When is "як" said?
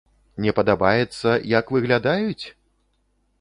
1.51-1.65